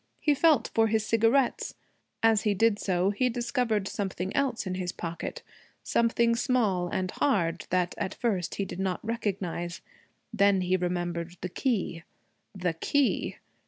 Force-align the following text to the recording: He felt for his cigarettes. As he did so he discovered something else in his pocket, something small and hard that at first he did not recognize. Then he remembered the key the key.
He 0.19 0.33
felt 0.33 0.71
for 0.73 0.87
his 0.87 1.05
cigarettes. 1.05 1.75
As 2.23 2.41
he 2.41 2.55
did 2.55 2.79
so 2.79 3.11
he 3.11 3.29
discovered 3.29 3.87
something 3.87 4.35
else 4.35 4.65
in 4.65 4.73
his 4.73 4.91
pocket, 4.91 5.43
something 5.83 6.35
small 6.35 6.87
and 6.87 7.11
hard 7.11 7.67
that 7.69 7.93
at 7.99 8.15
first 8.15 8.55
he 8.55 8.65
did 8.65 8.79
not 8.79 9.05
recognize. 9.05 9.81
Then 10.33 10.61
he 10.61 10.75
remembered 10.75 11.37
the 11.41 11.49
key 11.49 12.01
the 12.55 12.73
key. 12.73 13.37